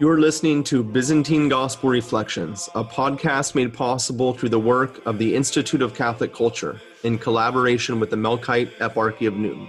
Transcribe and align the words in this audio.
You're 0.00 0.18
listening 0.18 0.64
to 0.64 0.82
Byzantine 0.82 1.50
Gospel 1.50 1.90
Reflections, 1.90 2.70
a 2.74 2.82
podcast 2.82 3.54
made 3.54 3.74
possible 3.74 4.32
through 4.32 4.48
the 4.48 4.58
work 4.58 5.04
of 5.04 5.18
the 5.18 5.36
Institute 5.36 5.82
of 5.82 5.92
Catholic 5.92 6.32
Culture 6.32 6.80
in 7.04 7.18
collaboration 7.18 8.00
with 8.00 8.08
the 8.08 8.16
Melkite 8.16 8.74
Eparchy 8.78 9.28
of 9.28 9.34
Newton. 9.34 9.68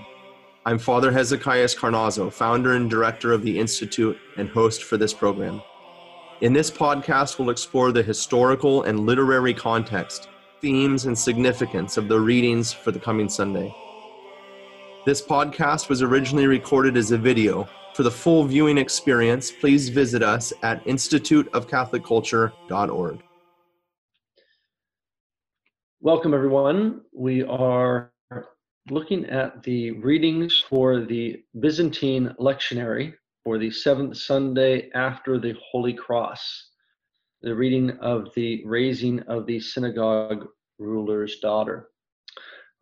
I'm 0.65 0.79
Father 0.79 1.12
Hezekiah 1.12 1.67
Carnazzo, 1.67 2.31
founder 2.31 2.76
and 2.76 2.90
director 2.90 3.33
of 3.33 3.44
the 3.44 3.60
Institute 3.60 4.17
and 4.38 4.47
host 4.47 4.86
for 4.86 4.96
this 4.96 5.13
program. 5.13 5.62
In 6.40 6.54
this 6.54 6.72
podcast, 6.72 7.38
we'll 7.38 7.50
explore 7.50 7.92
the 7.92 8.02
historical 8.02 8.84
and 8.84 9.02
literary 9.02 9.54
context, 9.54 10.29
themes, 10.62 11.08
and 11.08 11.20
significance 11.20 11.98
of 11.98 12.08
the 12.08 12.22
readings 12.22 12.72
for 12.72 12.94
the 12.94 13.02
coming 13.02 13.28
Sunday. 13.28 13.76
This 15.06 15.22
podcast 15.22 15.90
was 15.90 16.02
originally 16.02 16.48
recorded 16.48 16.95
as 16.95 17.12
a 17.12 17.18
video. 17.18 17.68
For 17.94 18.03
the 18.03 18.12
full 18.12 18.45
viewing 18.45 18.77
experience, 18.77 19.52
please 19.52 19.90
visit 19.90 20.23
us 20.23 20.54
at 20.63 20.82
instituteofcatholicculture.org. 20.86 23.23
Welcome, 25.99 26.34
everyone. 26.34 27.02
We 27.13 27.44
are 27.44 28.13
looking 28.90 29.26
at 29.26 29.62
the 29.62 29.91
readings 29.91 30.63
for 30.68 31.02
the 31.02 31.44
Byzantine 31.59 32.34
lectionary 32.40 33.13
for 33.44 33.59
the 33.59 33.70
seventh 33.70 34.18
Sunday 34.18 34.90
after 34.96 35.38
the 35.38 35.55
Holy 35.71 35.94
Cross, 35.94 36.70
the 37.41 37.54
reading 37.54 37.91
of 37.99 38.30
the 38.35 38.63
raising 38.66 39.20
of 39.23 39.46
the 39.46 39.60
synagogue 39.60 40.48
ruler's 40.80 41.40
daughter. 41.40 41.91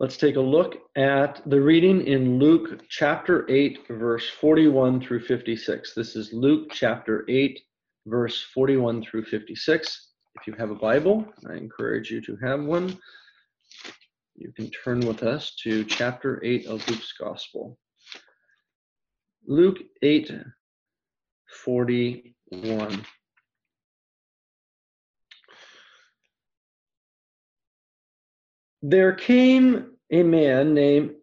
Let's 0.00 0.16
take 0.16 0.36
a 0.36 0.40
look 0.40 0.76
at 0.96 1.42
the 1.44 1.60
reading 1.60 2.06
in 2.06 2.38
Luke 2.38 2.80
chapter 2.88 3.44
8, 3.50 3.80
verse 3.90 4.26
41 4.30 5.02
through 5.02 5.20
56. 5.20 5.92
This 5.94 6.16
is 6.16 6.32
Luke 6.32 6.70
chapter 6.72 7.26
8, 7.28 7.60
verse 8.06 8.42
41 8.54 9.04
through 9.04 9.26
56. 9.26 10.08
If 10.36 10.46
you 10.46 10.54
have 10.54 10.70
a 10.70 10.74
Bible, 10.74 11.26
I 11.50 11.56
encourage 11.56 12.10
you 12.10 12.22
to 12.22 12.36
have 12.36 12.64
one. 12.64 12.98
You 14.36 14.50
can 14.52 14.70
turn 14.70 15.00
with 15.00 15.22
us 15.22 15.54
to 15.64 15.84
chapter 15.84 16.42
8 16.42 16.64
of 16.64 16.88
Luke's 16.88 17.12
Gospel. 17.12 17.76
Luke 19.46 19.80
8 20.00 20.32
41. 21.62 23.04
There 28.82 29.12
came 29.12 29.89
a 30.10 30.22
man 30.22 30.74
named 30.74 31.14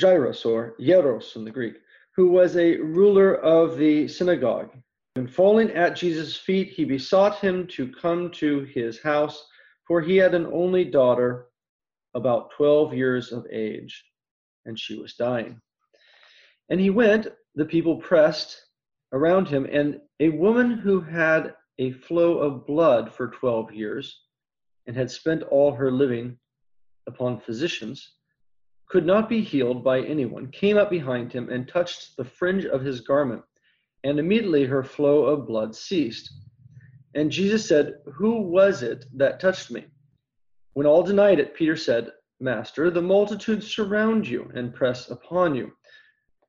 Jairus, 0.00 0.44
or 0.44 0.74
Iairos 0.80 1.36
in 1.36 1.44
the 1.44 1.50
Greek, 1.50 1.74
who 2.16 2.28
was 2.28 2.56
a 2.56 2.76
ruler 2.76 3.36
of 3.36 3.76
the 3.76 4.08
synagogue. 4.08 4.70
And 5.16 5.32
falling 5.32 5.70
at 5.70 5.96
Jesus' 5.96 6.36
feet, 6.36 6.68
he 6.70 6.84
besought 6.84 7.38
him 7.38 7.66
to 7.68 7.92
come 7.92 8.30
to 8.32 8.60
his 8.64 9.00
house, 9.00 9.46
for 9.86 10.00
he 10.00 10.16
had 10.16 10.34
an 10.34 10.46
only 10.46 10.84
daughter, 10.84 11.46
about 12.14 12.50
12 12.52 12.94
years 12.94 13.32
of 13.32 13.46
age, 13.50 14.04
and 14.66 14.78
she 14.78 14.98
was 14.98 15.14
dying. 15.14 15.60
And 16.68 16.80
he 16.80 16.90
went, 16.90 17.28
the 17.54 17.64
people 17.64 17.96
pressed 17.96 18.64
around 19.12 19.48
him, 19.48 19.66
and 19.70 20.00
a 20.20 20.30
woman 20.30 20.72
who 20.72 21.00
had 21.00 21.54
a 21.78 21.92
flow 21.92 22.38
of 22.38 22.66
blood 22.66 23.12
for 23.12 23.28
12 23.28 23.72
years 23.72 24.20
and 24.86 24.96
had 24.96 25.10
spent 25.10 25.42
all 25.44 25.72
her 25.72 25.90
living 25.90 26.38
upon 27.06 27.40
physicians, 27.40 28.14
could 28.88 29.06
not 29.06 29.28
be 29.28 29.40
healed 29.40 29.82
by 29.82 30.00
anyone, 30.00 30.50
came 30.50 30.76
up 30.76 30.90
behind 30.90 31.32
him 31.32 31.48
and 31.50 31.66
touched 31.66 32.16
the 32.16 32.24
fringe 32.24 32.64
of 32.64 32.82
his 32.82 33.00
garment, 33.00 33.42
and 34.04 34.18
immediately 34.18 34.64
her 34.64 34.82
flow 34.82 35.24
of 35.24 35.46
blood 35.46 35.74
ceased. 35.74 36.32
And 37.14 37.30
Jesus 37.30 37.66
said, 37.66 37.94
Who 38.14 38.42
was 38.42 38.82
it 38.82 39.06
that 39.14 39.40
touched 39.40 39.70
me? 39.70 39.86
When 40.74 40.86
all 40.86 41.02
denied 41.02 41.38
it, 41.38 41.54
Peter 41.54 41.76
said, 41.76 42.12
Master, 42.40 42.90
the 42.90 43.00
multitude 43.00 43.62
surround 43.62 44.26
you 44.26 44.50
and 44.54 44.74
press 44.74 45.10
upon 45.10 45.54
you. 45.54 45.72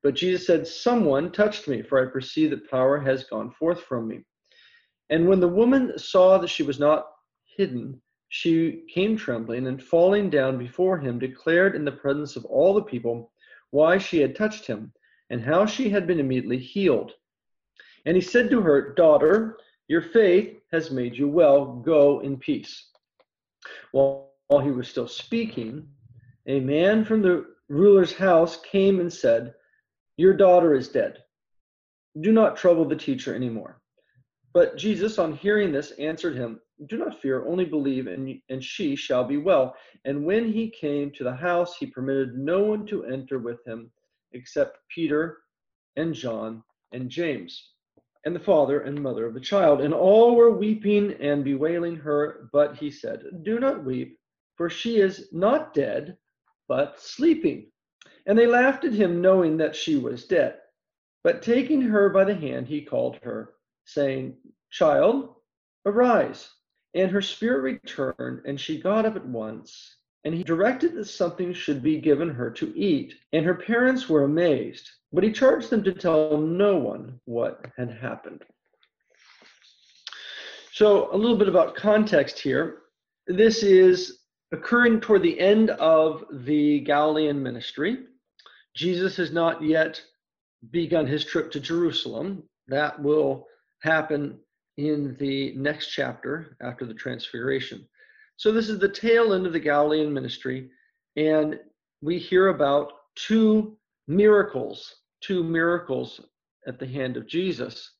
But 0.02 0.14
Jesus 0.14 0.46
said, 0.46 0.66
Someone 0.66 1.32
touched 1.32 1.68
me, 1.68 1.82
for 1.82 2.00
I 2.00 2.10
perceive 2.10 2.50
that 2.50 2.70
power 2.70 2.98
has 2.98 3.24
gone 3.24 3.50
forth 3.52 3.82
from 3.82 4.08
me. 4.08 4.24
And 5.10 5.28
when 5.28 5.40
the 5.40 5.48
woman 5.48 5.98
saw 5.98 6.38
that 6.38 6.48
she 6.48 6.64
was 6.64 6.80
not 6.80 7.06
hidden, 7.56 8.00
she 8.36 8.84
came 8.92 9.16
trembling 9.16 9.66
and 9.66 9.82
falling 9.82 10.28
down 10.28 10.58
before 10.58 10.98
him, 10.98 11.18
declared 11.18 11.74
in 11.74 11.86
the 11.86 11.92
presence 11.92 12.36
of 12.36 12.44
all 12.44 12.74
the 12.74 12.82
people 12.82 13.32
why 13.70 13.96
she 13.96 14.20
had 14.20 14.36
touched 14.36 14.66
him 14.66 14.92
and 15.30 15.42
how 15.42 15.64
she 15.64 15.88
had 15.88 16.06
been 16.06 16.20
immediately 16.20 16.58
healed. 16.58 17.12
And 18.04 18.14
he 18.14 18.20
said 18.20 18.50
to 18.50 18.60
her, 18.60 18.92
Daughter, 18.92 19.56
your 19.88 20.02
faith 20.02 20.60
has 20.70 20.90
made 20.90 21.16
you 21.16 21.28
well. 21.28 21.64
Go 21.76 22.20
in 22.20 22.36
peace. 22.36 22.90
While, 23.92 24.28
he 24.62 24.70
was 24.70 24.86
still 24.86 25.08
speaking, 25.08 25.88
a 26.46 26.60
man 26.60 27.06
from 27.06 27.22
the 27.22 27.46
ruler's 27.68 28.12
house 28.12 28.60
came 28.60 29.00
and 29.00 29.12
said, 29.12 29.54
your 30.18 30.34
daughter 30.34 30.74
is 30.74 30.88
dead. 30.88 31.24
Do 32.20 32.32
not 32.32 32.56
trouble 32.56 32.84
the 32.84 32.96
teacher 32.96 33.34
anymore. 33.34 33.80
But 34.52 34.76
Jesus, 34.76 35.18
on 35.18 35.36
hearing 35.36 35.72
this, 35.72 35.90
answered 35.92 36.36
him, 36.36 36.60
Do 36.84 36.98
not 36.98 37.20
fear, 37.22 37.46
only 37.46 37.64
believe, 37.64 38.06
and, 38.06 38.38
and 38.50 38.62
she 38.62 38.96
shall 38.96 39.24
be 39.24 39.38
well. 39.38 39.74
And 40.04 40.26
when 40.26 40.52
he 40.52 40.68
came 40.68 41.10
to 41.12 41.24
the 41.24 41.34
house, 41.34 41.76
he 41.76 41.86
permitted 41.86 42.36
no 42.36 42.62
one 42.62 42.84
to 42.86 43.06
enter 43.06 43.38
with 43.38 43.64
him 43.66 43.90
except 44.32 44.78
Peter 44.94 45.38
and 45.96 46.12
John 46.12 46.62
and 46.92 47.08
James, 47.08 47.70
and 48.26 48.36
the 48.36 48.40
father 48.40 48.80
and 48.80 49.02
mother 49.02 49.24
of 49.24 49.32
the 49.32 49.40
child. 49.40 49.80
And 49.80 49.94
all 49.94 50.36
were 50.36 50.50
weeping 50.50 51.14
and 51.14 51.42
bewailing 51.42 51.96
her. 51.96 52.50
But 52.52 52.76
he 52.76 52.90
said, 52.90 53.22
Do 53.42 53.58
not 53.58 53.84
weep, 53.84 54.18
for 54.56 54.68
she 54.68 54.98
is 54.98 55.28
not 55.32 55.72
dead, 55.72 56.18
but 56.68 57.00
sleeping. 57.00 57.70
And 58.26 58.38
they 58.38 58.46
laughed 58.46 58.84
at 58.84 58.92
him, 58.92 59.22
knowing 59.22 59.56
that 59.56 59.74
she 59.74 59.96
was 59.96 60.26
dead. 60.26 60.58
But 61.24 61.42
taking 61.42 61.80
her 61.80 62.10
by 62.10 62.24
the 62.24 62.34
hand, 62.34 62.68
he 62.68 62.82
called 62.82 63.16
her, 63.22 63.54
saying, 63.84 64.36
Child, 64.70 65.34
arise. 65.86 66.50
And 66.96 67.10
her 67.10 67.20
spirit 67.20 67.60
returned, 67.60 68.40
and 68.46 68.58
she 68.58 68.80
got 68.80 69.04
up 69.04 69.16
at 69.16 69.26
once. 69.26 69.96
And 70.24 70.34
he 70.34 70.42
directed 70.42 70.94
that 70.94 71.04
something 71.04 71.52
should 71.52 71.82
be 71.82 72.00
given 72.00 72.30
her 72.30 72.50
to 72.52 72.76
eat. 72.76 73.14
And 73.34 73.44
her 73.44 73.54
parents 73.54 74.08
were 74.08 74.24
amazed. 74.24 74.90
But 75.12 75.22
he 75.22 75.30
charged 75.30 75.68
them 75.68 75.84
to 75.84 75.92
tell 75.92 76.38
no 76.38 76.78
one 76.78 77.20
what 77.26 77.66
had 77.76 77.90
happened. 77.90 78.42
So, 80.72 81.14
a 81.14 81.16
little 81.16 81.36
bit 81.36 81.48
about 81.48 81.76
context 81.76 82.38
here. 82.38 82.78
This 83.26 83.62
is 83.62 84.20
occurring 84.52 85.00
toward 85.00 85.22
the 85.22 85.38
end 85.38 85.70
of 85.70 86.24
the 86.30 86.80
Galilean 86.80 87.42
ministry. 87.42 88.06
Jesus 88.74 89.16
has 89.16 89.32
not 89.32 89.62
yet 89.62 90.02
begun 90.70 91.06
his 91.06 91.26
trip 91.26 91.50
to 91.52 91.60
Jerusalem. 91.60 92.42
That 92.68 93.00
will 93.02 93.46
happen 93.82 94.40
in 94.76 95.16
the 95.18 95.52
next 95.56 95.88
chapter 95.88 96.56
after 96.60 96.84
the 96.84 96.94
transfiguration. 96.94 97.86
So, 98.36 98.52
this 98.52 98.68
is 98.68 98.78
the 98.78 98.88
tail 98.88 99.32
end 99.32 99.46
of 99.46 99.52
the 99.52 99.60
Galilean 99.60 100.12
ministry, 100.12 100.70
and 101.16 101.58
we 102.02 102.18
hear 102.18 102.48
about 102.48 102.92
two 103.14 103.76
miracles, 104.06 104.96
two 105.20 105.42
miracles 105.42 106.20
at 106.66 106.78
the 106.78 106.86
hand 106.86 107.16
of 107.16 107.26
Jesus. 107.26 107.92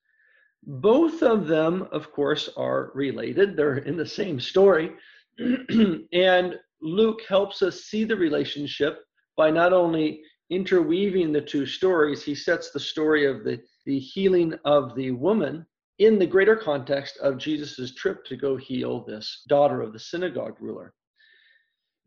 Both 0.62 1.22
of 1.22 1.46
them, 1.46 1.88
of 1.92 2.12
course, 2.12 2.50
are 2.56 2.90
related, 2.94 3.56
they're 3.56 3.78
in 3.78 3.96
the 3.96 4.06
same 4.06 4.38
story. 4.40 4.92
and 5.38 6.58
Luke 6.82 7.22
helps 7.28 7.62
us 7.62 7.84
see 7.84 8.04
the 8.04 8.16
relationship 8.16 9.04
by 9.36 9.50
not 9.50 9.72
only 9.72 10.22
interweaving 10.50 11.32
the 11.32 11.40
two 11.40 11.66
stories, 11.66 12.22
he 12.22 12.34
sets 12.34 12.70
the 12.70 12.80
story 12.80 13.26
of 13.26 13.44
the, 13.44 13.60
the 13.84 13.98
healing 13.98 14.54
of 14.64 14.94
the 14.94 15.12
woman 15.12 15.66
in 15.98 16.18
the 16.18 16.26
greater 16.26 16.56
context 16.56 17.16
of 17.18 17.38
Jesus' 17.38 17.94
trip 17.94 18.24
to 18.26 18.36
go 18.36 18.56
heal 18.56 19.04
this 19.04 19.42
daughter 19.48 19.80
of 19.80 19.92
the 19.92 19.98
synagogue 19.98 20.56
ruler. 20.60 20.92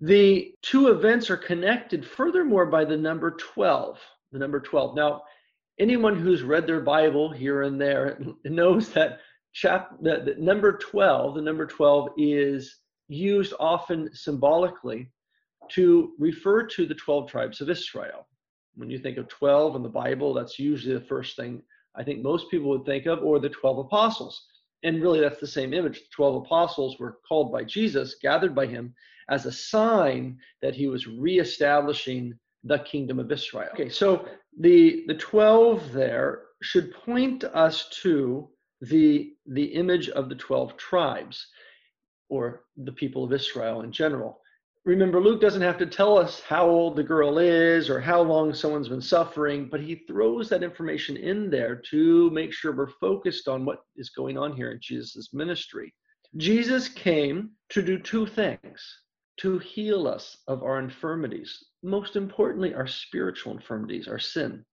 The 0.01 0.53
two 0.61 0.89
events 0.89 1.29
are 1.29 1.37
connected 1.37 2.05
furthermore 2.05 2.67
by 2.67 2.85
the 2.85 2.97
number 2.97 3.31
12. 3.31 3.99
The 4.31 4.39
number 4.39 4.59
12. 4.59 4.95
Now, 4.95 5.23
anyone 5.79 6.15
who's 6.15 6.43
read 6.43 6.67
their 6.67 6.81
Bible 6.81 7.31
here 7.31 7.63
and 7.63 7.81
there 7.81 8.19
knows 8.45 8.89
that 8.89 9.19
chap 9.53 9.91
that, 10.01 10.25
that 10.25 10.39
number 10.39 10.77
12, 10.77 11.35
the 11.35 11.41
number 11.41 11.65
12 11.65 12.09
is 12.17 12.77
used 13.07 13.53
often 13.59 14.09
symbolically 14.13 15.11
to 15.71 16.13
refer 16.19 16.63
to 16.63 16.85
the 16.85 16.95
12 16.95 17.29
tribes 17.29 17.59
of 17.59 17.69
Israel. 17.69 18.27
When 18.75 18.89
you 18.89 18.99
think 18.99 19.17
of 19.17 19.27
12 19.27 19.75
in 19.75 19.83
the 19.83 19.89
Bible, 19.89 20.33
that's 20.33 20.59
usually 20.59 20.93
the 20.93 21.05
first 21.05 21.35
thing 21.35 21.61
I 21.95 22.03
think 22.03 22.21
most 22.21 22.49
people 22.49 22.69
would 22.69 22.85
think 22.85 23.05
of, 23.05 23.23
or 23.23 23.39
the 23.39 23.49
12 23.49 23.79
apostles. 23.79 24.45
And 24.83 25.01
really, 25.01 25.19
that's 25.19 25.39
the 25.39 25.47
same 25.47 25.73
image. 25.73 25.99
The 25.99 26.07
12 26.15 26.45
apostles 26.45 26.99
were 26.99 27.17
called 27.27 27.51
by 27.51 27.63
Jesus, 27.63 28.15
gathered 28.21 28.55
by 28.55 28.65
him, 28.65 28.93
as 29.29 29.45
a 29.45 29.51
sign 29.51 30.37
that 30.61 30.75
he 30.75 30.87
was 30.87 31.07
reestablishing 31.07 32.37
the 32.63 32.79
kingdom 32.79 33.19
of 33.19 33.31
Israel. 33.31 33.69
Okay, 33.73 33.89
so 33.89 34.27
the, 34.59 35.03
the 35.07 35.15
12 35.15 35.91
there 35.91 36.43
should 36.61 36.93
point 36.93 37.43
us 37.43 37.89
to 38.01 38.49
the, 38.81 39.33
the 39.45 39.65
image 39.65 40.09
of 40.09 40.29
the 40.29 40.35
12 40.35 40.77
tribes 40.77 41.47
or 42.29 42.63
the 42.77 42.91
people 42.91 43.23
of 43.23 43.33
Israel 43.33 43.81
in 43.81 43.91
general. 43.91 44.39
Remember, 44.85 45.21
Luke 45.21 45.41
doesn't 45.41 45.61
have 45.61 45.77
to 45.79 45.85
tell 45.85 46.17
us 46.17 46.39
how 46.41 46.67
old 46.67 46.95
the 46.95 47.03
girl 47.03 47.37
is 47.37 47.89
or 47.89 47.99
how 47.99 48.21
long 48.21 48.53
someone's 48.53 48.87
been 48.87 49.01
suffering, 49.01 49.67
but 49.69 49.81
he 49.81 49.95
throws 50.07 50.47
that 50.49 50.63
information 50.63 51.17
in 51.17 51.49
there 51.49 51.75
to 51.91 52.29
make 52.31 52.53
sure 52.53 52.75
we're 52.75 52.89
focused 53.01 53.47
on 53.47 53.65
what 53.65 53.79
is 53.97 54.09
going 54.09 54.37
on 54.37 54.55
here 54.55 54.71
in 54.71 54.79
Jesus' 54.81 55.33
ministry. 55.33 55.93
Jesus 56.37 56.87
came 56.87 57.51
to 57.69 57.81
do 57.81 57.99
two 57.99 58.25
things 58.25 58.81
to 59.41 59.59
heal 59.59 60.07
us 60.07 60.37
of 60.47 60.63
our 60.63 60.79
infirmities, 60.79 61.63
most 61.83 62.15
importantly, 62.15 62.73
our 62.73 62.87
spiritual 62.87 63.53
infirmities, 63.53 64.07
our 64.07 64.19
sin, 64.19 64.65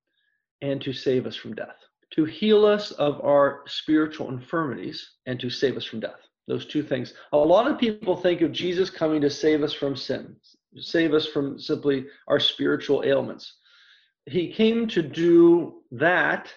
and 0.62 0.80
to 0.82 0.92
save 0.92 1.26
us 1.26 1.36
from 1.36 1.54
death. 1.54 1.76
To 2.12 2.24
heal 2.24 2.64
us 2.64 2.92
of 2.92 3.20
our 3.24 3.64
spiritual 3.66 4.28
infirmities 4.28 5.10
and 5.26 5.40
to 5.40 5.50
save 5.50 5.76
us 5.76 5.84
from 5.84 6.00
death. 6.00 6.20
Those 6.48 6.66
two 6.66 6.82
things. 6.82 7.14
A 7.32 7.36
lot 7.36 7.68
of 7.68 7.78
people 7.78 8.16
think 8.16 8.40
of 8.40 8.52
Jesus 8.52 8.88
coming 8.88 9.20
to 9.20 9.30
save 9.30 9.62
us 9.62 9.72
from 9.72 9.96
sin, 9.96 10.36
save 10.78 11.12
us 11.12 11.26
from 11.26 11.58
simply 11.58 12.06
our 12.28 12.38
spiritual 12.38 13.02
ailments. 13.04 13.56
He 14.26 14.52
came 14.52 14.86
to 14.88 15.02
do 15.02 15.82
that 15.92 16.52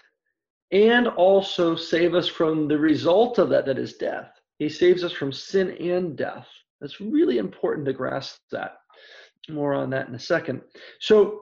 and 0.71 1.07
also 1.07 1.75
save 1.75 2.13
us 2.13 2.27
from 2.27 2.67
the 2.67 2.77
result 2.77 3.39
of 3.39 3.49
that, 3.49 3.65
that 3.65 3.79
is 3.79 3.93
death. 3.93 4.31
He 4.59 4.69
saves 4.69 5.03
us 5.03 5.11
from 5.11 5.31
sin 5.31 5.71
and 5.79 6.15
death. 6.15 6.47
It's 6.81 7.01
really 7.01 7.37
important 7.37 7.85
to 7.87 7.93
grasp 7.93 8.39
that. 8.51 8.77
More 9.49 9.73
on 9.73 9.89
that 9.91 10.07
in 10.07 10.15
a 10.15 10.19
second. 10.19 10.61
So 10.99 11.41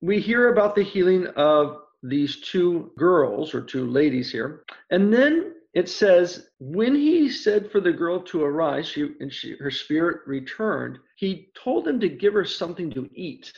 we 0.00 0.20
hear 0.20 0.52
about 0.52 0.76
the 0.76 0.84
healing 0.84 1.26
of 1.36 1.78
these 2.02 2.40
two 2.40 2.92
girls 2.96 3.54
or 3.54 3.60
two 3.60 3.86
ladies 3.86 4.30
here. 4.30 4.62
And 4.90 5.12
then 5.12 5.54
it 5.78 5.88
says, 5.88 6.48
when 6.58 6.92
he 6.96 7.30
said 7.30 7.70
for 7.70 7.80
the 7.80 7.92
girl 7.92 8.20
to 8.24 8.42
arise, 8.42 8.88
she 8.88 9.10
and 9.20 9.32
she 9.32 9.54
her 9.60 9.70
spirit 9.70 10.22
returned, 10.26 10.98
he 11.14 11.52
told 11.62 11.84
them 11.84 12.00
to 12.00 12.08
give 12.08 12.34
her 12.34 12.44
something 12.44 12.90
to 12.90 13.08
eat. 13.14 13.52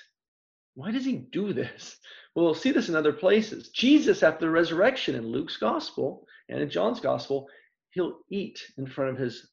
Why 0.75 0.91
does 0.91 1.07
he 1.07 1.17
do 1.17 1.55
this? 1.55 1.97
Well, 2.35 2.45
we'll 2.45 2.55
see 2.55 2.73
this 2.73 2.91
in 2.91 2.95
other 2.95 3.15
places. 3.15 3.71
Jesus, 3.71 4.23
after 4.23 4.45
the 4.45 4.51
resurrection 4.51 5.15
in 5.15 5.29
Luke's 5.33 5.57
gospel 5.57 6.27
and 6.51 6.61
in 6.61 6.69
John's 6.69 7.01
gospel, 7.01 7.49
he'll 7.93 8.19
eat 8.31 8.61
in 8.77 8.87
front 8.87 9.13
of 9.13 9.17
his 9.17 9.49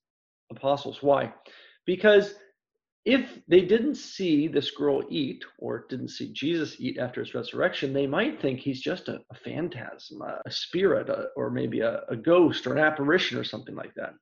apostles. 0.52 1.02
Why? 1.02 1.34
Because 1.86 2.36
if 3.08 3.40
they 3.48 3.62
didn't 3.62 3.96
see 3.96 4.50
this 4.50 4.70
girl 4.72 5.02
eat 5.10 5.46
or 5.60 5.86
didn't 5.88 6.10
see 6.10 6.34
Jesus 6.34 6.76
eat 6.78 6.98
after 7.00 7.22
his 7.22 7.34
resurrection, 7.34 7.94
they 7.94 8.06
might 8.06 8.42
think 8.42 8.60
he's 8.60 8.82
just 8.82 9.08
a, 9.08 9.22
a 9.32 9.36
phantasm, 9.46 10.22
a, 10.22 10.42
a 10.46 10.52
spirit, 10.52 11.08
a, 11.08 11.28
or 11.38 11.50
maybe 11.50 11.80
a, 11.80 12.02
a 12.10 12.18
ghost 12.18 12.68
or 12.68 12.74
an 12.74 12.84
apparition 12.84 13.38
or 13.38 13.46
something 13.46 13.76
like 13.76 13.94
that. 13.96 14.14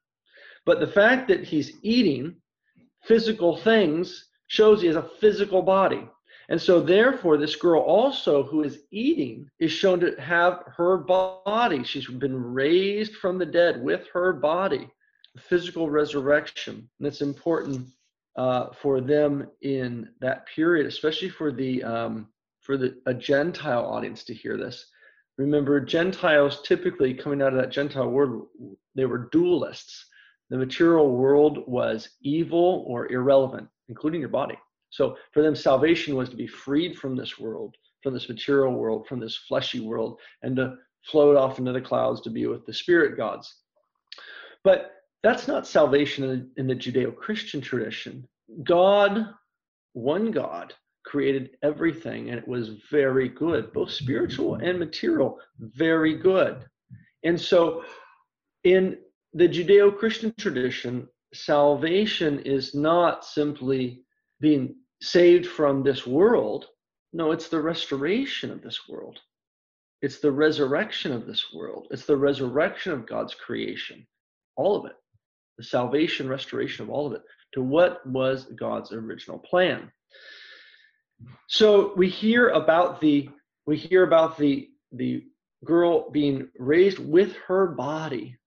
But 0.68 0.80
the 0.80 0.88
fact 0.88 1.28
that 1.30 1.44
he's 1.44 1.74
eating 1.82 2.36
physical 3.04 3.58
things 3.58 4.30
shows 4.48 4.82
he 4.82 4.88
has 4.88 4.98
a 4.98 5.10
physical 5.20 5.64
body. 5.64 6.08
And 6.50 6.62
so, 6.62 6.80
therefore, 6.80 7.38
this 7.38 7.56
girl 7.56 7.82
also 7.82 8.44
who 8.44 8.62
is 8.62 8.82
eating 8.92 9.50
is 9.60 9.72
shown 9.72 10.00
to 10.02 10.16
have 10.22 10.60
her 10.78 10.98
body. 10.98 11.84
She's 11.84 12.06
been 12.06 12.40
raised 12.40 13.16
from 13.16 13.40
the 13.40 13.48
dead 13.48 13.82
with 13.82 14.06
her 14.14 14.32
body 14.32 14.88
physical 15.50 15.90
resurrection. 15.90 16.88
And 17.00 17.08
it's 17.08 17.22
important 17.22 17.88
uh, 18.36 18.68
for 18.82 19.02
them 19.02 19.48
in 19.62 20.10
that 20.20 20.46
period, 20.48 20.86
especially 20.86 21.30
for 21.30 21.52
the 21.52 21.84
um, 21.84 22.28
for 22.62 22.78
the 22.78 22.96
a 23.06 23.14
Gentile 23.14 23.86
audience 23.86 24.24
to 24.26 24.34
hear 24.34 24.58
this. 24.58 24.88
Remember, 25.38 25.80
Gentiles 25.80 26.62
typically 26.64 27.14
coming 27.14 27.42
out 27.42 27.54
of 27.54 27.60
that 27.60 27.72
Gentile 27.72 28.10
world, 28.10 28.48
they 28.96 29.06
were 29.06 29.30
dualists. 29.34 30.04
The 30.50 30.58
material 30.58 31.16
world 31.16 31.64
was 31.68 32.10
evil 32.22 32.84
or 32.88 33.12
irrelevant, 33.12 33.68
including 33.90 34.22
your 34.22 34.30
body. 34.30 34.58
So 34.90 35.18
for 35.34 35.42
them, 35.42 35.56
salvation 35.56 36.16
was 36.16 36.30
to 36.30 36.38
be 36.38 36.48
freed 36.48 36.98
from 36.98 37.16
this 37.16 37.38
world, 37.38 37.76
from 38.02 38.14
this 38.14 38.30
material 38.30 38.74
world, 38.74 39.08
from 39.08 39.20
this 39.20 39.36
fleshy 39.36 39.82
world, 39.82 40.20
and 40.42 40.56
to 40.56 40.78
float 41.04 41.36
off 41.36 41.60
into 41.60 41.74
the 41.74 41.82
clouds 41.82 42.22
to 42.22 42.30
be 42.30 42.46
with 42.48 42.66
the 42.66 42.74
spirit 42.74 43.18
gods. 43.18 43.54
But 44.64 44.92
that's 45.26 45.48
not 45.48 45.66
salvation 45.66 46.52
in, 46.56 46.68
the 46.68 46.76
Judeo 46.76 47.16
Christian 47.16 47.60
tradition. 47.60 48.28
God, 48.64 49.28
one 49.94 50.30
God, 50.30 50.72
created 51.04 51.58
everything 51.64 52.30
and 52.30 52.38
it 52.38 52.48
was 52.48 52.70
very 52.92 53.28
good, 53.28 53.74
both 53.74 53.90
spiritual 53.90 54.54
and 54.56 54.78
material, 54.78 55.40
very 55.58 56.16
good. 56.16 56.64
And 57.24 57.42
so 57.42 57.84
in 58.66 59.00
the 59.34 59.48
Judeo 59.48 59.98
Christian 59.98 60.32
tradition, 60.38 61.08
salvation 61.34 62.42
is 62.42 62.76
not 62.76 63.26
simply 63.26 64.04
being 64.40 64.76
saved 65.02 65.48
from 65.48 65.82
this 65.82 66.06
world. 66.06 66.68
No, 67.14 67.32
it's 67.32 67.50
the 67.50 67.62
restoration 67.62 68.52
of 68.52 68.62
this 68.62 68.88
world. 68.88 69.20
It's 70.04 70.20
the 70.20 70.32
resurrection 70.32 71.12
of 71.12 71.26
this 71.26 71.52
world. 71.52 71.88
It's 71.90 72.06
the 72.06 72.16
resurrection 72.16 72.92
of 72.92 73.08
God's 73.08 73.34
creation, 73.34 74.06
all 74.56 74.76
of 74.76 74.86
it 74.86 74.96
the 75.58 75.64
salvation, 75.64 76.28
restoration 76.28 76.84
of 76.84 76.90
all 76.90 77.08
of 77.08 77.14
it 77.14 77.22
to 77.54 77.62
what 77.62 78.06
was 78.06 78.46
God's 78.46 78.92
original 78.92 79.40
plan. 79.40 79.92
So 81.48 81.94
we 81.96 82.10
hear 82.10 82.50
about 82.50 83.00
the 83.00 83.30
we 83.66 83.78
hear 83.78 84.04
about 84.04 84.38
the 84.38 84.70
the 84.92 85.24
girl 85.64 86.10
being 86.12 86.50
raised 86.60 87.00
with 87.00 87.36
her 87.48 87.68
body. 87.68 88.38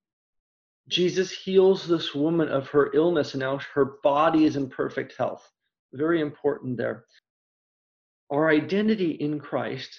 Jesus 0.89 1.31
heals 1.31 1.87
this 1.87 2.15
woman 2.15 2.49
of 2.49 2.69
her 2.69 2.93
illness, 2.95 3.35
and 3.35 3.41
now 3.41 3.59
her 3.75 3.97
body 4.03 4.45
is 4.45 4.57
in 4.57 4.69
perfect 4.69 5.17
health. 5.17 5.51
Very 5.93 6.21
important 6.21 6.77
there. 6.77 7.05
Our 8.31 8.51
identity 8.51 9.13
in 9.13 9.41
Christ, 9.41 9.99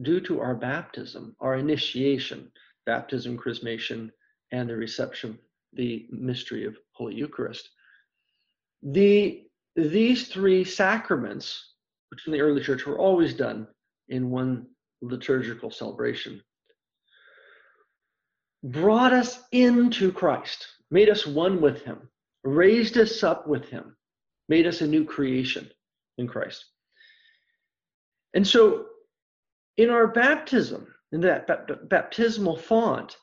due 0.00 0.20
to 0.22 0.40
our 0.40 0.54
baptism, 0.54 1.36
our 1.40 1.56
initiation, 1.56 2.50
baptism, 2.86 3.38
chrismation, 3.38 4.10
and 4.50 4.68
the 4.68 4.76
reception 4.76 5.38
the 5.72 6.06
mystery 6.10 6.66
of 6.66 6.76
Holy 6.92 7.14
Eucharist. 7.14 7.68
The, 8.82 9.44
these 9.76 10.28
three 10.28 10.64
sacraments, 10.64 11.74
which 12.10 12.26
in 12.26 12.32
the 12.32 12.40
early 12.40 12.62
church 12.62 12.86
were 12.86 12.98
always 12.98 13.34
done 13.34 13.66
in 14.08 14.30
one 14.30 14.66
liturgical 15.00 15.70
celebration, 15.70 16.42
brought 18.62 19.12
us 19.12 19.40
into 19.52 20.12
Christ, 20.12 20.66
made 20.90 21.08
us 21.08 21.26
one 21.26 21.60
with 21.60 21.82
Him, 21.82 22.08
raised 22.44 22.98
us 22.98 23.22
up 23.22 23.46
with 23.46 23.68
Him, 23.68 23.96
made 24.48 24.66
us 24.66 24.80
a 24.80 24.86
new 24.86 25.04
creation 25.04 25.70
in 26.18 26.28
Christ. 26.28 26.64
And 28.34 28.46
so, 28.46 28.86
in 29.76 29.90
our 29.90 30.06
baptism, 30.06 30.86
in 31.12 31.20
that 31.22 31.48
baptismal 31.88 32.56
font, 32.56 33.16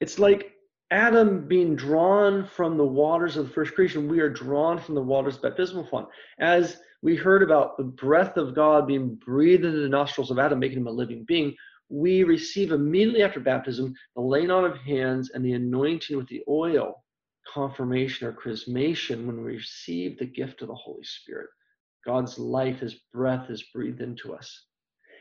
it's 0.00 0.18
like 0.18 0.52
Adam 0.90 1.46
being 1.46 1.76
drawn 1.76 2.44
from 2.44 2.76
the 2.76 2.84
waters 2.84 3.36
of 3.36 3.46
the 3.46 3.52
first 3.52 3.74
creation, 3.74 4.08
we 4.08 4.18
are 4.18 4.28
drawn 4.28 4.78
from 4.78 4.96
the 4.96 5.02
waters 5.02 5.36
of 5.36 5.42
baptismal 5.42 5.86
font. 5.86 6.08
As 6.40 6.80
we 7.02 7.14
heard 7.14 7.44
about 7.44 7.76
the 7.76 7.84
breath 7.84 8.36
of 8.36 8.54
God 8.54 8.88
being 8.88 9.14
breathed 9.14 9.64
into 9.64 9.78
the 9.78 9.88
nostrils 9.88 10.32
of 10.32 10.38
Adam, 10.38 10.58
making 10.58 10.78
him 10.78 10.88
a 10.88 10.92
living 10.92 11.24
being, 11.24 11.54
we 11.88 12.24
receive 12.24 12.72
immediately 12.72 13.22
after 13.22 13.40
baptism 13.40 13.94
the 14.16 14.22
laying 14.22 14.50
on 14.50 14.64
of 14.64 14.76
hands 14.78 15.30
and 15.30 15.44
the 15.44 15.52
anointing 15.52 16.16
with 16.16 16.28
the 16.28 16.42
oil, 16.48 17.04
confirmation 17.52 18.26
or 18.26 18.32
chrismation, 18.32 19.26
when 19.26 19.44
we 19.44 19.56
receive 19.56 20.18
the 20.18 20.26
gift 20.26 20.60
of 20.60 20.68
the 20.68 20.74
Holy 20.74 21.04
Spirit. 21.04 21.50
God's 22.04 22.38
life, 22.38 22.80
his 22.80 22.94
breath 23.12 23.48
is 23.48 23.62
breathed 23.74 24.00
into 24.00 24.34
us. 24.34 24.64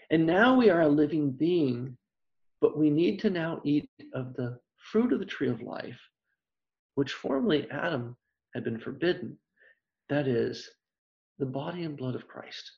And 0.09 0.25
now 0.25 0.55
we 0.55 0.69
are 0.71 0.81
a 0.81 0.87
living 0.87 1.31
being, 1.31 1.95
but 2.59 2.77
we 2.77 2.89
need 2.89 3.19
to 3.19 3.29
now 3.29 3.61
eat 3.63 3.87
of 4.13 4.33
the 4.33 4.57
fruit 4.79 5.13
of 5.13 5.19
the 5.19 5.25
tree 5.25 5.49
of 5.49 5.61
life, 5.61 5.99
which 6.95 7.13
formerly 7.13 7.69
Adam 7.69 8.17
had 8.53 8.63
been 8.63 8.79
forbidden, 8.79 9.37
that 10.09 10.27
is, 10.27 10.69
the 11.37 11.45
body 11.45 11.83
and 11.83 11.97
blood 11.97 12.15
of 12.15 12.27
Christ, 12.27 12.71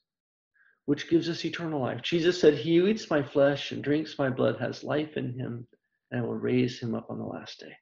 which 0.85 1.09
gives 1.09 1.29
us 1.29 1.45
eternal 1.45 1.81
life. 1.81 2.01
Jesus 2.01 2.39
said, 2.39 2.53
He 2.53 2.77
who 2.77 2.87
eats 2.87 3.09
my 3.09 3.23
flesh 3.23 3.71
and 3.71 3.83
drinks 3.83 4.19
my 4.19 4.29
blood 4.29 4.59
has 4.59 4.83
life 4.83 5.17
in 5.17 5.33
him, 5.37 5.67
and 6.11 6.21
I 6.21 6.23
will 6.23 6.35
raise 6.35 6.79
him 6.79 6.93
up 6.93 7.09
on 7.09 7.17
the 7.17 7.25
last 7.25 7.59
day. 7.59 7.73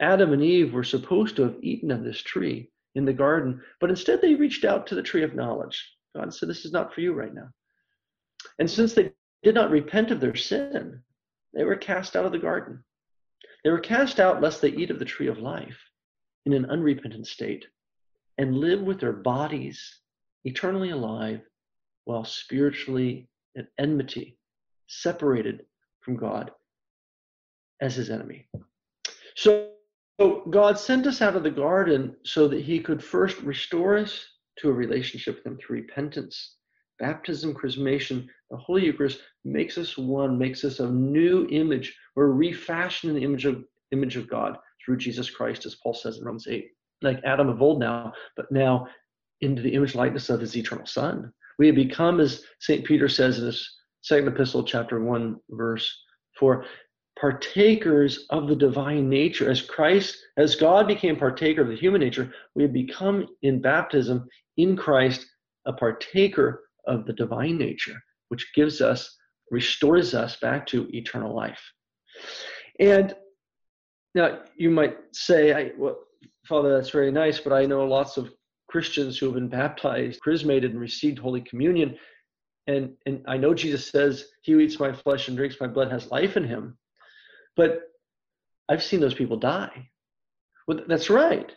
Adam 0.00 0.32
and 0.32 0.42
Eve 0.42 0.72
were 0.72 0.84
supposed 0.84 1.36
to 1.36 1.42
have 1.42 1.56
eaten 1.62 1.90
of 1.90 2.02
this 2.04 2.20
tree 2.20 2.70
in 2.94 3.04
the 3.04 3.12
garden, 3.12 3.60
but 3.80 3.90
instead 3.90 4.20
they 4.20 4.34
reached 4.34 4.64
out 4.64 4.86
to 4.86 4.94
the 4.94 5.02
tree 5.02 5.22
of 5.22 5.34
knowledge. 5.34 5.92
God 6.16 6.32
said, 6.32 6.48
This 6.48 6.64
is 6.64 6.72
not 6.72 6.94
for 6.94 7.00
you 7.00 7.12
right 7.12 7.34
now. 7.34 7.48
And 8.58 8.70
since 8.70 8.94
they 8.94 9.12
did 9.42 9.54
not 9.54 9.70
repent 9.70 10.10
of 10.10 10.20
their 10.20 10.36
sin, 10.36 11.02
they 11.54 11.64
were 11.64 11.76
cast 11.76 12.16
out 12.16 12.26
of 12.26 12.32
the 12.32 12.38
garden. 12.38 12.84
They 13.62 13.70
were 13.70 13.80
cast 13.80 14.20
out 14.20 14.42
lest 14.42 14.60
they 14.60 14.68
eat 14.68 14.90
of 14.90 14.98
the 14.98 15.04
tree 15.04 15.28
of 15.28 15.38
life 15.38 15.78
in 16.44 16.52
an 16.52 16.66
unrepentant 16.66 17.26
state 17.26 17.66
and 18.38 18.56
live 18.56 18.82
with 18.82 19.00
their 19.00 19.12
bodies 19.12 20.00
eternally 20.44 20.90
alive 20.90 21.40
while 22.04 22.24
spiritually 22.24 23.28
at 23.56 23.68
enmity, 23.78 24.36
separated 24.88 25.64
from 26.00 26.16
God 26.16 26.50
as 27.80 27.94
his 27.94 28.10
enemy. 28.10 28.46
So, 29.36 29.70
so 30.20 30.44
God 30.50 30.78
sent 30.78 31.06
us 31.06 31.22
out 31.22 31.36
of 31.36 31.42
the 31.42 31.50
garden 31.50 32.16
so 32.24 32.46
that 32.48 32.60
he 32.60 32.80
could 32.80 33.02
first 33.02 33.40
restore 33.40 33.96
us 33.96 34.26
to 34.58 34.68
a 34.68 34.72
relationship 34.72 35.36
with 35.36 35.46
him 35.46 35.58
through 35.58 35.78
repentance. 35.78 36.56
Baptism, 36.98 37.54
chrismation, 37.54 38.28
the 38.54 38.62
Holy 38.62 38.84
Eucharist 38.84 39.20
makes 39.44 39.78
us 39.78 39.98
one, 39.98 40.38
makes 40.38 40.62
us 40.64 40.78
a 40.78 40.88
new 40.88 41.48
image. 41.50 41.96
We're 42.14 42.28
refashioned 42.28 43.16
the 43.16 43.24
image 43.24 43.46
of 43.46 43.64
image 43.90 44.16
of 44.16 44.30
God 44.30 44.58
through 44.84 44.98
Jesus 44.98 45.28
Christ, 45.28 45.66
as 45.66 45.74
Paul 45.74 45.94
says 45.94 46.18
in 46.18 46.24
Romans 46.24 46.46
8. 46.48 46.70
Like 47.02 47.20
Adam 47.24 47.48
of 47.48 47.60
old 47.60 47.80
now, 47.80 48.12
but 48.36 48.50
now 48.52 48.86
into 49.40 49.60
the 49.60 49.74
image 49.74 49.96
likeness 49.96 50.30
of 50.30 50.40
his 50.40 50.56
eternal 50.56 50.86
Son. 50.86 51.32
We 51.58 51.66
have 51.66 51.74
become, 51.74 52.20
as 52.20 52.44
St. 52.60 52.84
Peter 52.84 53.08
says 53.08 53.38
in 53.40 53.46
his 53.46 53.68
second 54.02 54.28
epistle, 54.28 54.62
chapter 54.62 55.02
1, 55.02 55.36
verse 55.50 55.92
4, 56.38 56.64
partakers 57.18 58.26
of 58.30 58.48
the 58.48 58.56
divine 58.56 59.08
nature. 59.08 59.50
As 59.50 59.62
Christ, 59.62 60.16
as 60.36 60.54
God 60.54 60.86
became 60.86 61.16
partaker 61.16 61.62
of 61.62 61.68
the 61.68 61.76
human 61.76 62.00
nature, 62.00 62.32
we 62.54 62.62
have 62.62 62.72
become 62.72 63.26
in 63.42 63.60
baptism 63.60 64.28
in 64.56 64.76
Christ 64.76 65.26
a 65.66 65.72
partaker 65.72 66.64
of 66.86 67.06
the 67.06 67.12
divine 67.12 67.58
nature, 67.58 67.96
which 68.34 68.52
gives 68.52 68.80
us, 68.80 69.16
restores 69.52 70.12
us 70.12 70.34
back 70.40 70.66
to 70.66 70.88
eternal 70.92 71.32
life. 71.32 71.62
And 72.80 73.14
now 74.16 74.40
you 74.56 74.70
might 74.70 74.96
say, 75.12 75.52
I, 75.52 75.70
well, 75.78 76.00
Father, 76.48 76.74
that's 76.74 76.90
very 76.90 77.12
nice, 77.12 77.38
but 77.38 77.52
I 77.52 77.64
know 77.64 77.84
lots 77.84 78.16
of 78.16 78.34
Christians 78.68 79.16
who 79.16 79.26
have 79.26 79.36
been 79.36 79.46
baptized, 79.46 80.20
chrismated, 80.20 80.72
and 80.72 80.80
received 80.80 81.20
Holy 81.20 81.42
Communion. 81.42 81.96
And, 82.66 82.94
and 83.06 83.22
I 83.28 83.36
know 83.36 83.54
Jesus 83.54 83.88
says, 83.88 84.24
He 84.42 84.50
who 84.50 84.58
eats 84.58 84.80
my 84.80 84.92
flesh 84.92 85.28
and 85.28 85.36
drinks 85.36 85.60
my 85.60 85.68
blood 85.68 85.92
has 85.92 86.10
life 86.10 86.36
in 86.36 86.42
him. 86.42 86.76
But 87.54 87.82
I've 88.68 88.82
seen 88.82 88.98
those 88.98 89.14
people 89.14 89.36
die. 89.36 89.90
Well, 90.66 90.80
that's 90.88 91.08
right. 91.08 91.54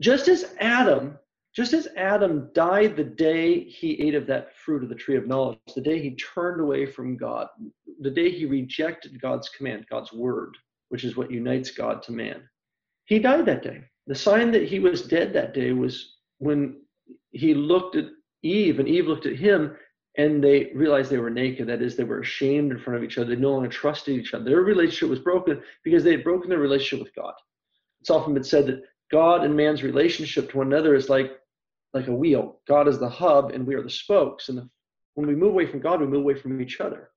Just 0.00 0.26
as 0.26 0.52
Adam, 0.58 1.16
just 1.56 1.72
as 1.72 1.88
Adam 1.96 2.50
died 2.54 2.96
the 2.96 3.04
day 3.04 3.64
he 3.64 3.98
ate 4.06 4.14
of 4.14 4.26
that 4.26 4.54
fruit 4.54 4.82
of 4.82 4.90
the 4.90 4.94
tree 4.94 5.16
of 5.16 5.26
knowledge, 5.26 5.58
the 5.74 5.80
day 5.80 5.98
he 5.98 6.14
turned 6.16 6.60
away 6.60 6.84
from 6.84 7.16
God, 7.16 7.48
the 8.00 8.10
day 8.10 8.30
he 8.30 8.44
rejected 8.44 9.18
God's 9.22 9.48
command, 9.48 9.86
God's 9.90 10.12
word, 10.12 10.54
which 10.90 11.02
is 11.02 11.16
what 11.16 11.30
unites 11.30 11.70
God 11.70 12.02
to 12.02 12.12
man, 12.12 12.46
he 13.06 13.18
died 13.18 13.46
that 13.46 13.62
day. 13.62 13.82
The 14.06 14.14
sign 14.14 14.50
that 14.52 14.68
he 14.68 14.80
was 14.80 15.08
dead 15.08 15.32
that 15.32 15.54
day 15.54 15.72
was 15.72 16.16
when 16.38 16.82
he 17.30 17.54
looked 17.54 17.96
at 17.96 18.04
Eve 18.42 18.78
and 18.78 18.86
Eve 18.86 19.06
looked 19.06 19.26
at 19.26 19.36
him 19.36 19.76
and 20.18 20.44
they 20.44 20.72
realized 20.74 21.10
they 21.10 21.16
were 21.16 21.30
naked. 21.30 21.66
That 21.68 21.80
is, 21.80 21.96
they 21.96 22.04
were 22.04 22.20
ashamed 22.20 22.70
in 22.70 22.78
front 22.78 22.98
of 22.98 23.02
each 23.04 23.16
other. 23.16 23.34
They 23.34 23.40
no 23.40 23.52
longer 23.52 23.68
trusted 23.68 24.14
each 24.14 24.34
other. 24.34 24.44
Their 24.44 24.60
relationship 24.60 25.08
was 25.08 25.20
broken 25.20 25.62
because 25.84 26.04
they 26.04 26.12
had 26.12 26.24
broken 26.24 26.50
their 26.50 26.58
relationship 26.58 27.02
with 27.04 27.14
God. 27.14 27.34
It's 28.02 28.10
often 28.10 28.34
been 28.34 28.44
said 28.44 28.66
that 28.66 28.82
God 29.10 29.42
and 29.42 29.56
man's 29.56 29.82
relationship 29.82 30.50
to 30.50 30.58
one 30.58 30.66
another 30.66 30.94
is 30.94 31.08
like, 31.08 31.32
like 31.94 32.08
a 32.08 32.14
wheel. 32.14 32.60
God 32.68 32.88
is 32.88 32.98
the 32.98 33.08
hub 33.08 33.50
and 33.52 33.66
we 33.66 33.74
are 33.74 33.82
the 33.82 33.90
spokes. 33.90 34.48
And 34.48 34.58
the, 34.58 34.68
when 35.14 35.26
we 35.26 35.34
move 35.34 35.52
away 35.52 35.66
from 35.66 35.80
God, 35.80 36.00
we 36.00 36.06
move 36.06 36.22
away 36.22 36.34
from 36.34 36.60
each 36.60 36.80
other. 36.80 37.10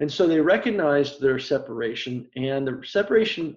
And 0.00 0.10
so 0.10 0.26
they 0.26 0.40
recognized 0.40 1.20
their 1.20 1.38
separation, 1.38 2.28
and 2.34 2.66
the 2.66 2.82
separation 2.84 3.56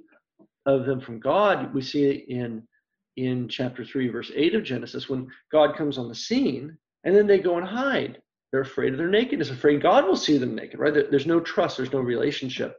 of 0.68 0.86
them 0.86 1.02
from 1.02 1.20
God, 1.20 1.74
we 1.74 1.82
see 1.82 2.06
it 2.06 2.28
in, 2.28 2.62
in 3.16 3.48
chapter 3.48 3.84
3, 3.84 4.10
verse 4.10 4.32
8 4.36 4.54
of 4.54 4.64
Genesis, 4.64 5.10
when 5.10 5.28
God 5.52 5.76
comes 5.76 5.98
on 5.98 6.10
the 6.10 6.16
scene 6.16 6.78
and 7.04 7.16
then 7.16 7.26
they 7.26 7.40
go 7.40 7.58
and 7.58 7.66
hide. 7.66 8.22
They're 8.52 8.62
afraid 8.62 8.94
of 8.94 8.98
their 8.98 9.10
nakedness, 9.10 9.50
afraid 9.50 9.82
God 9.82 10.06
will 10.06 10.16
see 10.16 10.38
them 10.38 10.56
naked, 10.56 10.80
right? 10.80 10.94
There's 10.94 11.26
no 11.26 11.40
trust, 11.40 11.78
there's 11.78 11.92
no 11.92 12.00
relationship. 12.00 12.78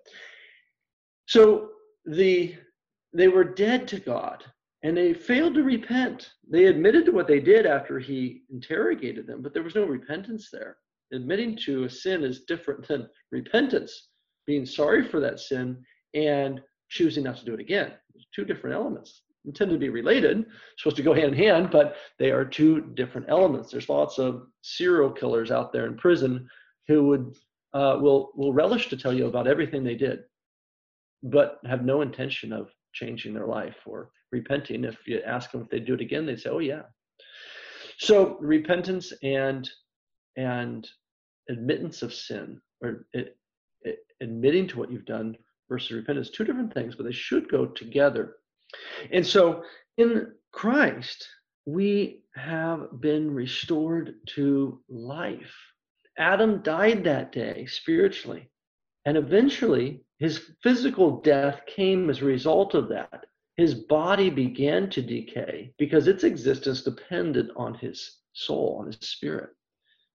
So 1.26 1.70
the 2.04 2.54
they 3.12 3.28
were 3.28 3.44
dead 3.44 3.88
to 3.88 4.00
God 4.00 4.44
and 4.82 4.96
they 4.96 5.12
failed 5.12 5.54
to 5.54 5.62
repent. 5.62 6.30
They 6.50 6.66
admitted 6.66 7.04
to 7.06 7.12
what 7.12 7.26
they 7.26 7.40
did 7.40 7.66
after 7.66 7.98
he 7.98 8.42
interrogated 8.50 9.26
them, 9.26 9.42
but 9.42 9.52
there 9.52 9.62
was 9.62 9.74
no 9.74 9.84
repentance 9.84 10.48
there. 10.52 10.76
Admitting 11.12 11.56
to 11.64 11.84
a 11.84 11.90
sin 11.90 12.22
is 12.22 12.42
different 12.42 12.86
than 12.86 13.08
repentance, 13.32 14.08
being 14.46 14.66
sorry 14.66 15.04
for 15.04 15.20
that 15.20 15.40
sin 15.40 15.82
and 16.14 16.60
choosing 16.90 17.24
not 17.24 17.36
to 17.38 17.44
do 17.44 17.54
it 17.54 17.60
again. 17.60 17.92
There's 18.14 18.28
two 18.34 18.44
different 18.44 18.76
elements 18.76 19.22
intend 19.48 19.70
to 19.70 19.78
be 19.78 19.88
related, 19.88 20.44
supposed 20.76 20.96
to 20.96 21.02
go 21.02 21.14
hand 21.14 21.32
in 21.32 21.34
hand, 21.34 21.70
but 21.70 21.96
they 22.18 22.30
are 22.30 22.44
two 22.44 22.82
different 22.94 23.26
elements. 23.28 23.70
There's 23.70 23.88
lots 23.88 24.18
of 24.18 24.46
serial 24.62 25.10
killers 25.10 25.50
out 25.50 25.72
there 25.72 25.86
in 25.86 25.96
prison 25.96 26.48
who 26.86 27.06
would 27.06 27.34
uh, 27.74 27.98
will 28.00 28.30
will 28.34 28.52
relish 28.52 28.88
to 28.88 28.96
tell 28.96 29.12
you 29.12 29.26
about 29.26 29.46
everything 29.46 29.84
they 29.84 29.94
did, 29.94 30.20
but 31.22 31.58
have 31.66 31.84
no 31.84 32.02
intention 32.02 32.52
of 32.52 32.70
changing 32.92 33.34
their 33.34 33.46
life 33.46 33.76
or 33.86 34.10
repenting. 34.32 34.84
If 34.84 35.06
you 35.06 35.20
ask 35.26 35.50
them 35.50 35.62
if 35.62 35.68
they 35.68 35.80
do 35.80 35.94
it 35.94 36.00
again, 36.00 36.26
they 36.26 36.36
say, 36.36 36.50
"Oh 36.50 36.58
yeah." 36.58 36.82
So 37.98 38.36
repentance 38.40 39.12
and 39.22 39.68
and 40.36 40.88
admittance 41.48 42.02
of 42.02 42.14
sin, 42.14 42.60
or 42.82 43.06
it, 43.12 43.36
it, 43.82 43.98
admitting 44.20 44.68
to 44.68 44.78
what 44.78 44.90
you've 44.90 45.04
done 45.04 45.36
versus 45.68 45.90
repentance, 45.90 46.30
two 46.30 46.44
different 46.44 46.72
things, 46.72 46.94
but 46.94 47.04
they 47.04 47.12
should 47.12 47.50
go 47.50 47.66
together. 47.66 48.36
And 49.12 49.26
so 49.26 49.64
in 49.96 50.32
Christ, 50.52 51.26
we 51.66 52.22
have 52.34 53.00
been 53.00 53.34
restored 53.34 54.14
to 54.26 54.80
life. 54.88 55.54
Adam 56.18 56.62
died 56.62 57.04
that 57.04 57.32
day 57.32 57.66
spiritually, 57.66 58.50
and 59.04 59.16
eventually 59.16 60.02
his 60.18 60.50
physical 60.62 61.20
death 61.20 61.60
came 61.66 62.10
as 62.10 62.20
a 62.20 62.24
result 62.24 62.74
of 62.74 62.88
that. 62.88 63.26
His 63.58 63.74
body 63.74 64.30
began 64.30 64.88
to 64.90 65.02
decay 65.02 65.74
because 65.78 66.06
its 66.06 66.22
existence 66.22 66.82
depended 66.82 67.50
on 67.56 67.74
his 67.74 68.20
soul, 68.32 68.78
on 68.80 68.86
his 68.86 68.98
spirit, 69.00 69.50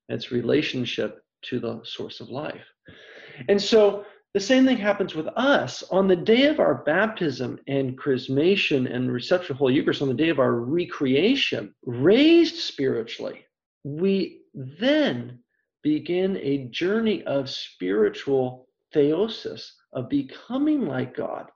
its 0.07 0.31
relationship 0.31 1.21
to 1.43 1.59
the 1.59 1.81
source 1.83 2.21
of 2.21 2.29
life. 2.29 2.65
And 3.50 3.62
so 3.62 4.05
the 4.33 4.39
same 4.39 4.65
thing 4.65 4.77
happens 4.77 5.13
with 5.13 5.27
us. 5.35 5.83
On 5.91 6.07
the 6.07 6.15
day 6.15 6.45
of 6.45 6.62
our 6.62 6.83
baptism 6.85 7.59
and 7.67 7.97
chrismation 7.97 8.88
and 8.88 9.12
reception 9.12 9.51
of 9.51 9.57
Holy 9.57 9.73
Eucharist, 9.73 10.01
on 10.01 10.07
the 10.07 10.13
day 10.13 10.29
of 10.29 10.39
our 10.39 10.53
recreation, 10.53 11.75
raised 11.85 12.55
spiritually, 12.55 13.45
we 13.83 14.39
then 14.53 15.39
begin 15.83 16.38
a 16.38 16.69
journey 16.69 17.23
of 17.23 17.50
spiritual 17.50 18.69
theosis, 18.95 19.73
of 19.91 20.07
becoming 20.07 20.88
like 20.88 21.13
God, 21.13 21.50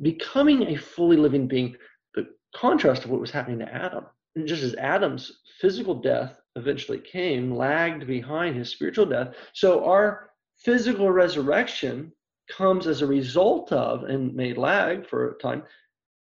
becoming 0.00 0.62
a 0.68 0.76
fully 0.76 1.16
living 1.16 1.48
being, 1.48 1.76
the 2.14 2.28
contrast 2.54 3.04
of 3.04 3.10
what 3.10 3.20
was 3.20 3.30
happening 3.30 3.58
to 3.60 3.74
Adam. 3.74 4.04
And 4.36 4.46
just 4.46 4.62
as 4.62 4.74
Adam's 4.76 5.40
physical 5.60 5.94
death 5.94 6.40
eventually 6.56 6.98
came, 6.98 7.54
lagged 7.54 8.06
behind 8.06 8.56
his 8.56 8.70
spiritual 8.70 9.06
death, 9.06 9.34
so 9.52 9.84
our 9.84 10.30
physical 10.64 11.10
resurrection 11.10 12.12
comes 12.50 12.86
as 12.86 13.02
a 13.02 13.06
result 13.06 13.72
of 13.72 14.04
and 14.04 14.34
may 14.34 14.54
lag 14.54 15.06
for 15.06 15.30
a 15.30 15.38
time 15.38 15.62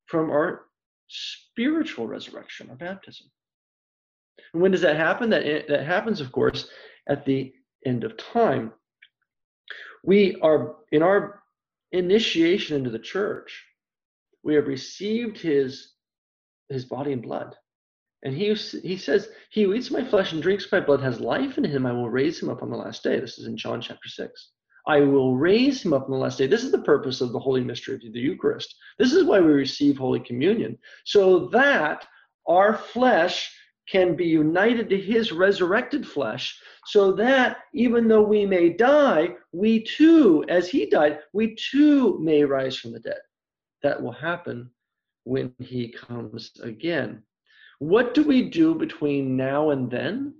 from 0.06 0.30
our 0.30 0.66
spiritual 1.08 2.08
resurrection, 2.08 2.70
our 2.70 2.76
baptism. 2.76 3.28
And 4.54 4.62
when 4.62 4.72
does 4.72 4.82
that 4.82 4.98
happen? 4.98 5.30
That, 5.30 5.68
that 5.68 5.86
happens, 5.86 6.22
of 6.22 6.32
course, 6.32 6.70
at 7.08 7.26
the 7.26 7.54
end 7.86 8.04
of 8.04 8.18
time. 8.18 8.72
We 10.04 10.38
are, 10.42 10.76
in 10.92 11.02
our 11.02 11.41
initiation 11.92 12.78
into 12.78 12.90
the 12.90 13.00
church, 13.00 13.66
we 14.44 14.56
have 14.56 14.68
received 14.68 15.38
his, 15.38 15.94
his 16.70 16.86
body 16.86 17.14
and 17.14 17.22
blood. 17.22 17.56
And 18.24 18.36
he, 18.36 18.54
he 18.54 18.98
says, 18.98 19.30
He 19.50 19.64
who 19.64 19.74
eats 19.74 19.92
my 19.92 20.04
flesh 20.04 20.32
and 20.32 20.42
drinks 20.42 20.72
my 20.72 20.80
blood 20.80 21.02
has 21.02 21.20
life 21.20 21.58
in 21.58 21.64
him. 21.64 21.86
I 21.86 21.92
will 21.92 22.10
raise 22.10 22.42
him 22.42 22.50
up 22.50 22.62
on 22.62 22.70
the 22.70 22.78
last 22.78 23.04
day. 23.04 23.20
This 23.20 23.40
is 23.40 23.48
in 23.48 23.58
John 23.58 23.82
chapter 23.82 24.08
6. 24.08 24.52
I 24.88 25.02
will 25.02 25.36
raise 25.38 25.84
him 25.84 25.94
up 25.94 26.06
on 26.06 26.12
the 26.12 26.18
last 26.18 26.38
day. 26.38 26.48
This 26.48 26.64
is 26.64 26.72
the 26.72 26.82
purpose 26.82 27.22
of 27.22 27.32
the 27.32 27.40
holy 27.40 27.64
mystery 27.64 27.96
of 27.96 28.02
the 28.02 28.20
Eucharist. 28.20 28.76
This 28.98 29.14
is 29.14 29.24
why 29.24 29.40
we 29.40 29.52
receive 29.52 29.98
Holy 29.98 30.20
Communion, 30.20 30.78
so 31.06 31.48
that 31.50 32.06
our 32.48 32.78
flesh 32.78 33.52
can 33.92 34.16
be 34.16 34.26
united 34.26 34.90
to 34.90 34.98
his 34.98 35.32
resurrected 35.32 36.08
flesh, 36.08 36.58
so 36.86 37.12
that 37.12 37.58
even 37.74 38.08
though 38.08 38.22
we 38.22 38.46
may 38.46 38.70
die, 38.70 39.36
we 39.52 39.84
too, 39.84 40.46
as 40.48 40.70
he 40.70 40.86
died, 40.86 41.20
we 41.34 41.56
too 41.56 42.18
may 42.20 42.44
rise 42.44 42.78
from 42.78 42.94
the 42.94 43.00
dead. 43.00 43.20
That 43.84 44.02
will 44.02 44.14
happen 44.14 44.70
when 45.26 45.54
he 45.60 45.90
comes 45.90 46.52
again. 46.64 47.24
What 47.80 48.14
do 48.14 48.24
we 48.24 48.50
do 48.50 48.76
between 48.76 49.36
now 49.36 49.72
and 49.72 49.90
then? 49.90 50.36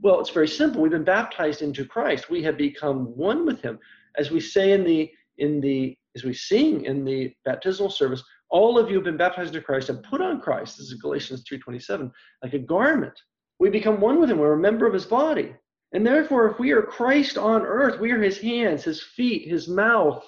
Well, 0.00 0.20
it's 0.20 0.30
very 0.30 0.48
simple. 0.48 0.80
We've 0.80 0.90
been 0.90 1.04
baptized 1.04 1.62
into 1.62 1.84
Christ. 1.84 2.30
We 2.30 2.42
have 2.42 2.56
become 2.56 3.16
one 3.16 3.46
with 3.46 3.60
him. 3.60 3.78
As 4.16 4.30
we 4.30 4.40
say 4.40 4.72
in 4.72 4.84
the 4.84 5.10
in 5.38 5.60
the 5.60 5.96
as 6.16 6.24
we 6.24 6.34
sing 6.34 6.84
in 6.84 7.04
the 7.04 7.32
baptismal 7.44 7.90
service, 7.90 8.22
all 8.50 8.78
of 8.78 8.88
you 8.88 8.96
have 8.96 9.04
been 9.04 9.16
baptized 9.16 9.54
into 9.54 9.64
Christ 9.64 9.88
and 9.88 10.02
put 10.02 10.20
on 10.20 10.40
Christ. 10.40 10.78
This 10.78 10.86
is 10.86 10.94
Galatians 10.94 11.44
3:27, 11.44 12.10
like 12.42 12.54
a 12.54 12.58
garment. 12.58 13.18
We 13.58 13.70
become 13.70 14.00
one 14.00 14.20
with 14.20 14.30
him. 14.30 14.38
We're 14.38 14.54
a 14.54 14.58
member 14.58 14.86
of 14.86 14.94
his 14.94 15.06
body. 15.06 15.54
And 15.92 16.06
therefore, 16.06 16.50
if 16.50 16.58
we 16.58 16.72
are 16.72 16.82
Christ 16.82 17.38
on 17.38 17.62
earth, 17.62 17.98
we 17.98 18.12
are 18.12 18.20
his 18.20 18.38
hands, 18.38 18.84
his 18.84 19.02
feet, 19.02 19.48
his 19.48 19.68
mouth, 19.68 20.24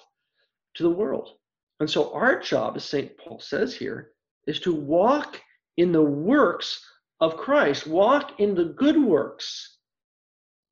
to 0.74 0.82
the 0.82 0.90
world. 0.90 1.36
And 1.80 1.88
so 1.88 2.12
our 2.12 2.40
job, 2.40 2.76
as 2.76 2.84
St. 2.84 3.16
Paul 3.18 3.40
says 3.40 3.74
here, 3.74 4.12
is 4.46 4.60
to 4.60 4.74
walk 4.74 5.40
in 5.76 5.92
the 5.92 6.02
works 6.02 6.84
of 7.20 7.36
Christ, 7.36 7.86
walk 7.86 8.40
in 8.40 8.54
the 8.54 8.64
good 8.64 9.02
works, 9.02 9.78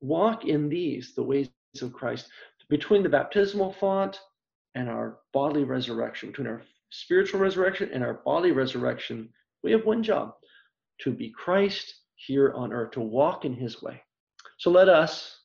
walk 0.01 0.47
in 0.47 0.69
these, 0.69 1.15
the 1.15 1.23
ways 1.23 1.51
of 1.83 1.93
Christ, 1.93 2.29
between 2.69 3.03
the 3.03 3.09
baptismal 3.09 3.73
font 3.75 4.21
and 4.75 4.89
our 4.89 5.21
bodily 5.33 5.65
resurrection, 5.65 6.31
between 6.31 6.47
our 6.47 6.63
spiritual 6.91 7.41
resurrection 7.41 7.91
and 7.93 8.03
our 8.03 8.21
bodily 8.25 8.53
resurrection, 8.53 9.29
we 9.63 9.73
have 9.73 9.85
one 9.85 10.03
job 10.03 10.35
to 11.01 11.13
be 11.13 11.31
Christ 11.31 11.95
here 12.15 12.53
on 12.55 12.73
earth, 12.73 12.93
to 12.93 13.01
walk 13.01 13.45
in 13.45 13.55
his 13.55 13.83
way. 13.83 14.03
So 14.59 14.71
let 14.71 14.89
us 14.89 15.41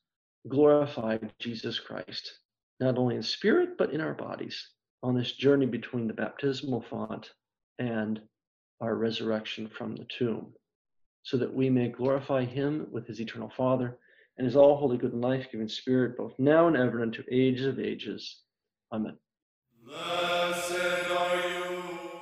glorify 0.48 1.18
Jesus 1.38 1.78
Christ, 1.78 2.38
not 2.80 2.98
only 2.98 3.16
in 3.16 3.22
spirit, 3.22 3.78
but 3.78 3.92
in 3.92 4.00
our 4.00 4.14
bodies 4.14 4.70
on 5.02 5.14
this 5.16 5.32
journey 5.32 5.66
between 5.66 6.08
the 6.08 6.14
baptismal 6.14 6.84
font 6.90 7.30
and 7.78 8.20
our 8.80 8.96
resurrection 8.96 9.68
from 9.68 9.94
the 9.94 10.06
tomb, 10.18 10.52
so 11.22 11.36
that 11.36 11.52
we 11.52 11.70
may 11.70 11.88
glorify 11.88 12.44
him 12.44 12.86
with 12.90 13.06
his 13.06 13.20
eternal 13.20 13.52
Father 13.56 13.98
and 14.36 14.46
his 14.46 14.56
all 14.56 14.76
holy, 14.76 14.96
good, 14.96 15.12
and 15.12 15.22
life 15.22 15.46
giving 15.52 15.68
Spirit, 15.68 16.16
both 16.16 16.32
now 16.38 16.66
and 16.66 16.76
ever, 16.76 17.02
and 17.02 17.12
to 17.12 17.24
ages 17.30 17.66
of 17.66 17.78
ages. 17.78 18.40
Amen. 18.92 19.16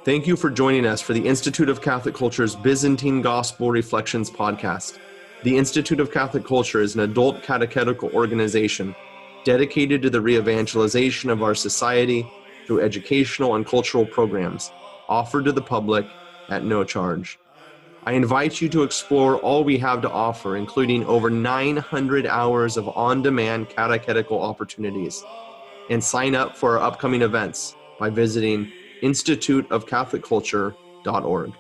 Thank 0.05 0.27
you 0.27 0.35
for 0.35 0.51
joining 0.51 0.85
us 0.85 1.01
for 1.01 1.13
the 1.13 1.25
Institute 1.25 1.69
of 1.69 1.81
Catholic 1.81 2.17
Culture's 2.17 2.57
Byzantine 2.57 3.23
Gospel 3.23 3.71
Reflections 3.71 4.29
podcast. 4.29 4.99
The 5.45 5.57
Institute 5.57 6.01
of 6.01 6.11
Catholic 6.11 6.45
Culture 6.45 6.81
is 6.81 6.97
an 6.97 7.03
adult 7.03 7.45
catechetical 7.45 8.11
organization 8.11 8.97
dedicated 9.45 10.03
to 10.03 10.11
the 10.11 10.21
re 10.21 10.37
evangelization 10.37 11.31
of 11.31 11.45
our 11.45 11.55
society 11.55 12.29
through 12.67 12.81
educational 12.81 13.55
and 13.55 13.65
cultural 13.65 14.05
programs 14.05 14.73
offered 15.09 15.45
to 15.45 15.53
the 15.53 15.63
public 15.63 16.05
at 16.49 16.65
no 16.65 16.83
charge. 16.83 17.39
I 18.05 18.15
invite 18.15 18.61
you 18.61 18.69
to 18.71 18.83
explore 18.83 19.37
all 19.37 19.63
we 19.63 19.79
have 19.79 20.03
to 20.03 20.11
offer, 20.11 20.57
including 20.57 21.07
over 21.07 21.31
900 21.31 22.27
hours 22.27 22.77
of 22.77 22.89
on 22.89 23.23
demand 23.23 23.69
catechetical 23.69 24.43
opportunities, 24.43 25.23
and 25.91 26.03
sign 26.03 26.35
up 26.35 26.57
for 26.57 26.77
our 26.77 26.89
upcoming 26.89 27.23
events 27.23 27.77
by 28.01 28.11
visiting 28.11 28.73
instituteofcatholicculture.org. 29.03 31.53